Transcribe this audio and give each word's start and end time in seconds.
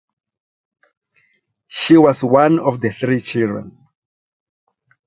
She 1.67 1.95
was 1.95 2.23
one 2.23 2.57
of 2.57 2.81
three 2.81 3.19
children. 3.21 3.77